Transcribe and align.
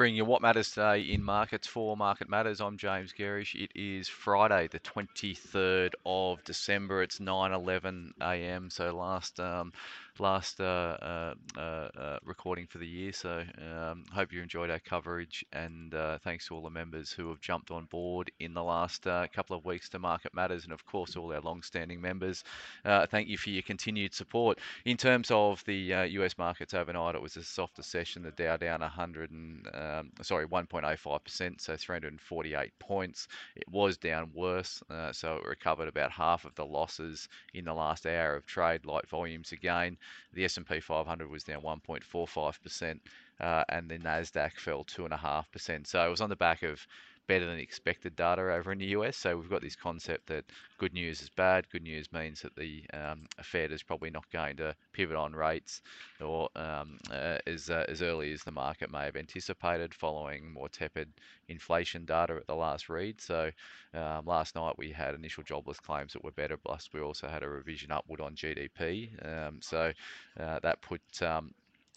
Bringing 0.00 0.16
you 0.16 0.24
what 0.24 0.40
matters 0.40 0.70
today 0.70 1.02
in 1.02 1.22
markets 1.22 1.66
for 1.66 1.94
Market 1.94 2.26
Matters. 2.26 2.62
I'm 2.62 2.78
James 2.78 3.12
Gerrish. 3.12 3.54
It 3.54 3.70
is 3.74 4.08
Friday, 4.08 4.66
the 4.66 4.80
23rd 4.80 5.92
of 6.06 6.42
December. 6.44 7.02
It's 7.02 7.18
9:11 7.18 8.12
a.m. 8.18 8.70
So 8.70 8.96
last 8.96 9.38
um, 9.40 9.74
last 10.20 10.60
uh, 10.60 10.96
uh, 11.02 11.60
uh, 11.60 12.18
recording 12.24 12.66
for 12.66 12.78
the 12.78 12.86
year. 12.86 13.12
So 13.12 13.42
um, 13.58 14.04
hope 14.12 14.32
you 14.32 14.42
enjoyed 14.42 14.70
our 14.70 14.78
coverage, 14.78 15.44
and 15.52 15.94
uh, 15.94 16.18
thanks 16.18 16.46
to 16.46 16.54
all 16.54 16.62
the 16.62 16.70
members 16.70 17.10
who 17.10 17.28
have 17.30 17.40
jumped 17.40 17.70
on 17.70 17.86
board 17.86 18.30
in 18.38 18.54
the 18.54 18.62
last 18.62 19.06
uh, 19.06 19.26
couple 19.34 19.56
of 19.56 19.64
weeks 19.64 19.88
to 19.90 19.98
Market 19.98 20.34
Matters, 20.34 20.64
and 20.64 20.72
of 20.72 20.84
course 20.84 21.16
all 21.16 21.32
our 21.32 21.40
long-standing 21.40 22.00
members. 22.00 22.44
Uh, 22.84 23.06
thank 23.06 23.28
you 23.28 23.38
for 23.38 23.50
your 23.50 23.62
continued 23.62 24.14
support. 24.14 24.58
In 24.84 24.96
terms 24.96 25.30
of 25.30 25.64
the 25.64 26.08
U.S. 26.10 26.36
markets 26.36 26.74
overnight, 26.74 27.14
it 27.14 27.22
was 27.22 27.36
a 27.36 27.42
softer 27.42 27.82
session. 27.82 28.22
The 28.22 28.30
Dow 28.32 28.56
down 28.56 28.80
100 28.80 29.30
and 29.30 29.66
um, 29.74 30.10
sorry 30.22 30.46
1.05%, 30.46 31.60
so 31.60 31.76
348 31.76 32.70
points. 32.78 33.28
It 33.56 33.68
was 33.70 33.96
down 33.96 34.30
worse, 34.34 34.82
so 35.12 35.36
it 35.36 35.48
recovered 35.48 35.88
about 35.88 36.12
half 36.12 36.44
of 36.44 36.54
the 36.54 36.66
losses 36.66 37.28
in 37.54 37.64
the 37.64 37.74
last 37.74 38.06
hour 38.06 38.36
of 38.36 38.46
trade. 38.46 38.84
Light 38.84 39.08
volumes 39.08 39.52
again. 39.52 39.96
The 40.32 40.44
S&P 40.44 40.80
500 40.80 41.30
was 41.30 41.44
down 41.44 41.62
1.45%, 41.62 43.00
uh, 43.40 43.64
and 43.68 43.88
the 43.88 43.98
Nasdaq 43.98 44.54
fell 44.58 44.84
2.5%. 44.84 45.86
So 45.86 46.06
it 46.06 46.10
was 46.10 46.20
on 46.20 46.30
the 46.30 46.36
back 46.36 46.62
of 46.62 46.86
better 47.30 47.46
than 47.46 47.60
expected 47.60 48.16
data 48.16 48.42
over 48.42 48.72
in 48.72 48.78
the 48.80 48.86
US. 48.86 49.16
So 49.16 49.36
we've 49.36 49.48
got 49.48 49.62
this 49.62 49.76
concept 49.76 50.26
that 50.26 50.44
good 50.78 50.92
news 50.92 51.22
is 51.22 51.28
bad. 51.28 51.70
Good 51.70 51.84
news 51.84 52.10
means 52.10 52.42
that 52.42 52.56
the 52.56 52.82
um, 52.92 53.26
Fed 53.40 53.70
is 53.70 53.84
probably 53.84 54.10
not 54.10 54.28
going 54.32 54.56
to 54.56 54.74
pivot 54.92 55.14
on 55.14 55.32
rates 55.32 55.80
or 56.20 56.48
um, 56.56 56.98
uh, 57.08 57.38
as, 57.46 57.70
uh, 57.70 57.84
as 57.86 58.02
early 58.02 58.32
as 58.32 58.42
the 58.42 58.50
market 58.50 58.90
may 58.90 59.04
have 59.04 59.14
anticipated 59.14 59.94
following 59.94 60.52
more 60.52 60.68
tepid 60.68 61.08
inflation 61.46 62.04
data 62.04 62.34
at 62.34 62.48
the 62.48 62.56
last 62.56 62.88
read. 62.88 63.20
So 63.20 63.52
um, 63.94 64.26
last 64.26 64.56
night 64.56 64.76
we 64.76 64.90
had 64.90 65.14
initial 65.14 65.44
jobless 65.44 65.78
claims 65.78 66.12
that 66.14 66.24
were 66.24 66.32
better, 66.32 66.56
plus 66.56 66.88
we 66.92 67.00
also 67.00 67.28
had 67.28 67.44
a 67.44 67.48
revision 67.48 67.92
upward 67.92 68.20
on 68.20 68.34
GDP. 68.34 69.08
Um, 69.24 69.60
so 69.62 69.92
uh, 70.40 70.58
that 70.64 70.82
put 70.82 71.00
um, 71.22 71.54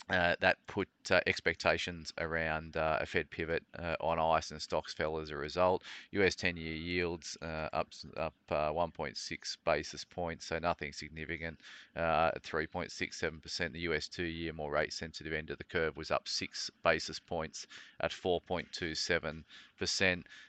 uh, 0.10 0.36
that 0.42 0.58
put 0.68 0.88
uh, 1.12 1.20
expectations 1.28 2.14
around 2.18 2.76
uh, 2.78 2.98
a 3.00 3.06
Fed 3.06 3.30
pivot 3.30 3.64
uh, 3.80 3.96
on 4.02 4.20
ice 4.20 4.52
and 4.52 4.62
stocks 4.62 4.94
fell 4.94 5.18
as 5.18 5.30
a 5.30 5.36
result. 5.36 5.84
US 6.12 6.36
10 6.36 6.58
year 6.58 6.74
yields 6.74 7.38
uh, 7.42 7.70
up, 7.74 7.88
up 8.18 8.34
uh, 8.50 8.70
1.6 8.72 9.58
basis 9.66 10.04
points, 10.04 10.46
so 10.46 10.60
nothing 10.60 10.92
significant. 10.94 11.60
3.67%. 11.96 13.72
The 13.72 13.80
US 13.82 14.08
two 14.08 14.24
year 14.24 14.54
more 14.54 14.72
rate 14.72 14.94
sensitive 14.94 15.34
end 15.34 15.50
of 15.50 15.58
the 15.58 15.64
curve 15.64 15.96
was 15.96 16.12
up 16.12 16.28
6 16.28 16.72
basis 16.84 17.20
points 17.20 17.68
at 18.00 18.12
4.27%. 18.12 19.44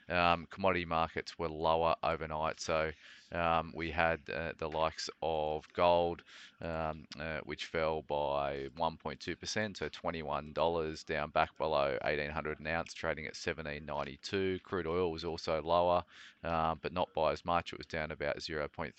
Um, 0.09 0.47
commodity 0.51 0.85
markets 0.85 1.37
were 1.39 1.49
lower 1.49 1.95
overnight, 2.03 2.59
so 2.59 2.91
um, 3.31 3.71
we 3.75 3.91
had 3.91 4.19
uh, 4.33 4.53
the 4.57 4.69
likes 4.69 5.09
of 5.21 5.65
gold, 5.73 6.21
um, 6.61 7.05
uh, 7.19 7.39
which 7.43 7.65
fell 7.65 8.03
by 8.03 8.69
1.2%, 8.77 9.77
so 9.77 9.89
$21 9.89 11.05
down 11.05 11.29
back 11.31 11.57
below 11.57 11.97
1800 12.03 12.59
an 12.59 12.67
ounce, 12.67 12.93
trading 12.93 13.25
at 13.25 13.33
17.92. 13.33 14.61
Crude 14.63 14.87
oil 14.87 15.11
was 15.11 15.25
also 15.25 15.61
lower, 15.61 16.03
um, 16.43 16.79
but 16.81 16.93
not 16.93 17.13
by 17.13 17.31
as 17.31 17.43
much. 17.43 17.73
It 17.73 17.79
was 17.79 17.87
down 17.87 18.11
about 18.11 18.37
0.3%. 18.37 18.93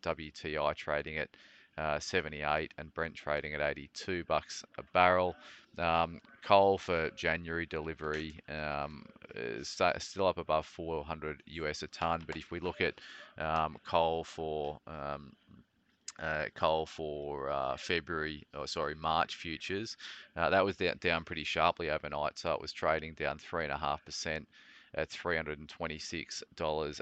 WTI 0.00 0.74
trading 0.76 1.18
at 1.18 1.28
uh, 1.80 1.98
78 1.98 2.74
and 2.78 2.92
Brent 2.92 3.14
trading 3.14 3.54
at 3.54 3.60
82 3.60 4.24
bucks 4.24 4.64
a 4.78 4.82
barrel. 4.92 5.34
Um, 5.78 6.20
coal 6.44 6.76
for 6.76 7.10
January 7.10 7.64
delivery 7.64 8.38
um, 8.48 9.06
is 9.34 9.80
still 9.98 10.26
up 10.26 10.36
above 10.38 10.66
400 10.66 11.42
US 11.46 11.82
a 11.82 11.86
ton, 11.88 12.22
but 12.26 12.36
if 12.36 12.50
we 12.50 12.60
look 12.60 12.80
at 12.82 13.00
um, 13.38 13.76
coal 13.86 14.24
for 14.24 14.78
um, 14.86 15.32
uh, 16.20 16.44
coal 16.54 16.84
for 16.84 17.50
uh, 17.50 17.76
February, 17.78 18.46
or 18.54 18.66
sorry, 18.66 18.94
March 18.94 19.36
futures, 19.36 19.96
uh, 20.36 20.50
that 20.50 20.64
was 20.64 20.76
down 20.76 21.24
pretty 21.24 21.44
sharply 21.44 21.88
overnight. 21.88 22.38
So 22.38 22.52
it 22.52 22.60
was 22.60 22.72
trading 22.72 23.14
down 23.14 23.38
three 23.38 23.64
and 23.64 23.72
a 23.72 23.78
half 23.78 24.04
percent 24.04 24.46
at 24.94 25.08
$326 25.08 26.42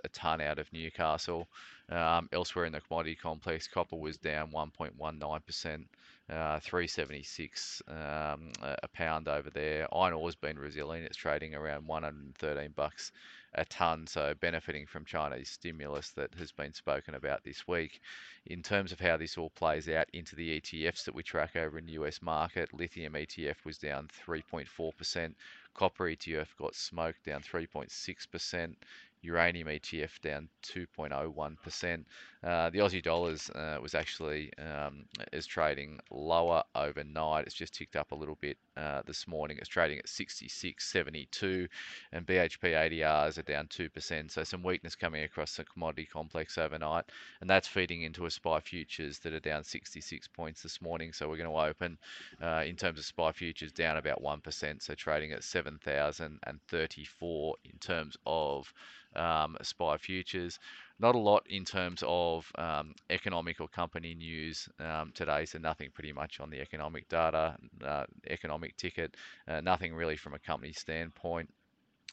a 0.04 0.08
ton 0.10 0.41
out 0.41 0.58
of 0.58 0.72
Newcastle. 0.72 1.48
Um, 1.91 2.28
elsewhere 2.32 2.66
in 2.66 2.72
the 2.72 2.81
commodity 2.81 3.15
complex, 3.15 3.66
copper 3.66 3.97
was 3.97 4.19
down 4.19 4.50
1.19%, 4.53 5.84
uh, 6.31 6.60
376 6.60 7.82
um, 7.88 8.53
a 8.62 8.88
pound 8.93 9.26
over 9.26 9.49
there. 9.49 9.87
Iron 9.94 10.12
ore's 10.12 10.34
been 10.34 10.59
resilient; 10.59 11.06
it's 11.06 11.16
trading 11.16 11.54
around 11.54 11.87
113 11.87 12.72
bucks 12.76 13.12
a 13.54 13.65
ton, 13.65 14.06
so 14.06 14.34
benefiting 14.34 14.87
from 14.87 15.04
Chinese 15.04 15.49
stimulus 15.49 16.10
that 16.10 16.34
has 16.34 16.53
been 16.53 16.72
spoken 16.72 17.15
about 17.15 17.43
this 17.44 17.66
week. 17.66 18.00
In 18.47 18.62
terms 18.62 18.93
of 18.93 19.00
how 19.00 19.16
this 19.16 19.38
all 19.38 19.50
plays 19.50 19.88
out 19.88 20.09
into 20.12 20.37
the 20.37 20.60
ETFs 20.60 21.05
that 21.05 21.15
we 21.15 21.22
track 21.22 21.56
over 21.56 21.78
in 21.78 21.87
the 21.87 21.93
US 21.93 22.20
market, 22.20 22.75
lithium 22.75 23.15
ETF 23.15 23.65
was 23.65 23.78
down 23.78 24.09
3.4%. 24.26 25.34
Copper 25.75 26.05
ETF 26.05 26.49
got 26.59 26.75
smoked 26.75 27.25
down 27.25 27.41
3.6% 27.41 28.75
uranium 29.22 29.68
ETF 29.68 30.20
down 30.20 30.48
2.01%. 30.62 32.04
Uh, 32.44 32.71
the 32.71 32.78
Aussie 32.78 33.03
dollars 33.03 33.50
uh, 33.50 33.78
was 33.82 33.97
actually 33.97 34.53
um, 34.59 35.06
is 35.32 35.47
trading 35.47 35.99
lower 36.10 36.62
overnight. 36.75 37.47
It's 37.47 37.54
just 37.54 37.75
ticked 37.75 37.97
up 37.97 38.12
a 38.12 38.15
little 38.15 38.37
bit 38.41 38.56
uh, 38.76 39.00
this 39.06 39.26
morning. 39.26 39.56
It's 39.59 39.69
trading 39.69 39.99
at 39.99 40.06
66.72, 40.06 41.69
and 42.12 42.26
BHP 42.26 42.60
ADRs 42.60 43.38
are 43.38 43.43
down 43.43 43.66
2%. 43.66 44.31
So 44.31 44.44
some 44.44 44.62
weakness 44.62 44.94
coming 44.94 45.25
across 45.25 45.56
the 45.56 45.65
commodity 45.65 46.06
complex 46.10 46.56
overnight, 46.59 47.06
and 47.41 47.50
that's 47.50 47.66
feeding 47.66 48.03
into 48.03 48.26
a 48.26 48.31
SPI 48.31 48.60
futures 48.62 49.19
that 49.20 49.32
are 49.32 49.41
down 49.41 49.65
66 49.65 50.28
points 50.28 50.62
this 50.62 50.81
morning. 50.81 51.12
So 51.12 51.28
we're 51.28 51.38
going 51.38 51.50
to 51.50 51.59
open 51.59 51.99
uh, 52.41 52.62
in 52.65 52.76
terms 52.76 53.00
of 53.00 53.05
SPI 53.05 53.32
futures 53.32 53.72
down 53.72 53.97
about 53.97 54.22
1%. 54.22 54.82
So 54.82 54.94
trading 54.94 55.32
at 55.32 55.43
7,034 55.43 57.55
in 57.65 57.78
terms 57.81 58.16
of 58.26 58.72
um, 59.16 59.56
SPI 59.62 59.97
futures. 59.99 60.59
Not 61.00 61.14
a 61.14 61.19
lot 61.19 61.47
in 61.48 61.64
terms 61.64 62.03
of 62.04 62.50
um, 62.56 62.94
economic 63.09 63.60
or 63.60 63.69
company 63.69 64.14
news 64.14 64.69
um, 64.81 65.12
today, 65.14 65.44
so 65.44 65.59
nothing 65.59 65.91
pretty 65.94 66.12
much 66.12 66.41
on 66.41 66.50
the 66.50 66.60
economic 66.60 67.09
data, 67.09 67.56
uh, 67.84 68.04
economic 68.28 68.76
ticket, 68.76 69.16
uh, 69.47 69.60
nothing 69.60 69.94
really 69.94 70.16
from 70.16 70.34
a 70.34 70.41
company 70.41 70.72
standpoint. 70.72 71.48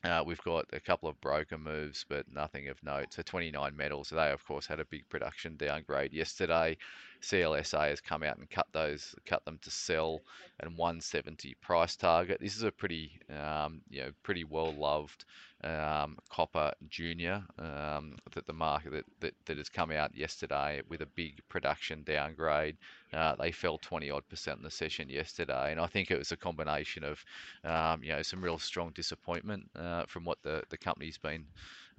Uh, 0.03 0.23
we've 0.23 0.41
got 0.43 0.65
a 0.71 0.79
couple 0.79 1.09
of 1.09 1.19
broker 1.19 1.57
moves, 1.57 2.05
but 2.07 2.31
nothing 2.31 2.67
of 2.67 2.81
note. 2.83 3.11
So 3.11 3.23
29Metals, 3.23 4.09
they 4.09 4.29
of 4.29 4.45
course 4.45 4.67
had 4.67 4.79
a 4.79 4.85
big 4.85 5.09
production 5.09 5.55
downgrade 5.57 6.13
yesterday. 6.13 6.77
CLSA 7.21 7.89
has 7.89 8.01
come 8.01 8.21
out 8.21 8.37
and 8.37 8.47
cut 8.47 8.67
those, 8.71 9.15
cut 9.25 9.43
them 9.45 9.57
to 9.63 9.71
sell 9.71 10.21
and 10.59 10.77
170 10.77 11.55
price 11.55 11.95
target. 11.95 12.39
This 12.39 12.55
is 12.55 12.61
a 12.61 12.71
pretty, 12.71 13.19
um, 13.31 13.81
you 13.89 14.01
know, 14.01 14.11
pretty 14.21 14.43
well 14.43 14.73
loved 14.73 15.25
um, 15.65 16.17
copper 16.29 16.71
junior 16.89 17.43
um, 17.57 18.15
that 18.33 18.45
the 18.45 18.53
market 18.53 18.91
that, 18.91 19.05
that, 19.19 19.33
that, 19.45 19.57
has 19.57 19.67
come 19.67 19.91
out 19.91 20.15
yesterday 20.15 20.81
with 20.87 21.01
a 21.01 21.07
big 21.07 21.41
production 21.49 22.03
downgrade. 22.03 22.77
Uh, 23.11 23.35
they 23.35 23.51
fell 23.51 23.77
20 23.79 24.11
odd 24.11 24.27
percent 24.29 24.57
in 24.57 24.63
the 24.63 24.71
session 24.71 25.09
yesterday, 25.09 25.71
and 25.71 25.79
I 25.79 25.87
think 25.87 26.11
it 26.11 26.19
was 26.19 26.31
a 26.31 26.37
combination 26.37 27.03
of 27.03 27.25
um, 27.63 28.03
you 28.03 28.11
know 28.11 28.21
some 28.21 28.43
real 28.43 28.59
strong 28.59 28.91
disappointment 28.93 29.69
uh, 29.75 30.03
from 30.07 30.23
what 30.23 30.37
the 30.43 30.63
the 30.69 30.77
company's 30.77 31.17
been 31.17 31.45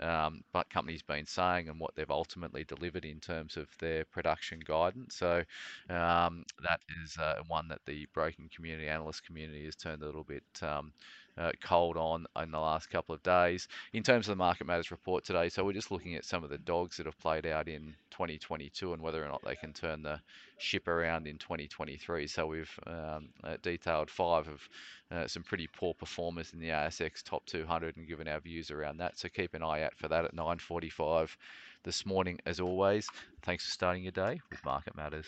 um, 0.00 0.42
but 0.52 0.68
company's 0.70 1.02
been 1.02 1.26
saying 1.26 1.68
and 1.68 1.80
what 1.80 1.94
they've 1.94 2.10
ultimately 2.10 2.64
delivered 2.64 3.04
in 3.04 3.20
terms 3.20 3.56
of 3.56 3.68
their 3.78 4.04
production 4.04 4.60
guidance. 4.64 5.16
So 5.16 5.42
um, 5.90 6.44
that 6.62 6.80
is 7.02 7.16
uh, 7.18 7.36
one 7.48 7.68
that 7.68 7.80
the 7.86 8.06
broking 8.12 8.50
community, 8.54 8.88
analyst 8.88 9.24
community, 9.24 9.64
has 9.64 9.76
turned 9.76 10.02
a 10.02 10.06
little 10.06 10.24
bit 10.24 10.44
um, 10.62 10.92
uh, 11.38 11.52
cold 11.62 11.96
on 11.96 12.26
in 12.42 12.50
the 12.50 12.58
last 12.58 12.90
couple 12.90 13.14
of 13.14 13.22
days. 13.22 13.68
In 13.92 14.02
terms 14.02 14.28
of 14.28 14.32
the 14.32 14.36
Market 14.36 14.66
Matters 14.66 14.90
report 14.90 15.24
today, 15.24 15.48
so 15.48 15.64
we're 15.64 15.72
just 15.72 15.90
looking 15.90 16.14
at 16.14 16.24
some 16.24 16.44
of 16.44 16.50
the 16.50 16.58
dogs 16.58 16.96
that 16.96 17.06
have 17.06 17.18
played 17.18 17.46
out 17.46 17.68
in 17.68 17.94
2022 18.16 18.94
and 18.94 19.02
whether 19.02 19.22
or 19.22 19.28
not 19.28 19.44
they 19.44 19.54
can 19.54 19.74
turn 19.74 20.02
the 20.02 20.18
ship 20.56 20.88
around 20.88 21.26
in 21.26 21.36
2023. 21.36 22.26
So 22.26 22.46
we've 22.46 22.80
um, 22.86 23.28
uh, 23.44 23.58
detailed 23.60 24.10
five 24.10 24.48
of 24.48 24.68
uh, 25.10 25.26
some 25.26 25.42
pretty 25.42 25.68
poor 25.76 25.92
performers 25.92 26.54
in 26.54 26.58
the 26.58 26.70
ASX 26.70 27.22
top 27.22 27.44
200 27.44 27.98
and 27.98 28.08
given 28.08 28.26
our 28.26 28.40
views 28.40 28.70
around 28.70 28.96
that. 28.98 29.18
So 29.18 29.28
keep 29.28 29.52
an 29.52 29.62
eye 29.62 29.82
out 29.82 29.94
for 29.96 30.08
that 30.08 30.24
at 30.24 30.34
9:45 30.34 31.36
this 31.84 32.06
morning, 32.06 32.38
as 32.46 32.58
always. 32.58 33.06
Thanks 33.42 33.66
for 33.66 33.70
starting 33.70 34.02
your 34.02 34.12
day 34.12 34.40
with 34.50 34.64
Market 34.64 34.96
Matters. 34.96 35.26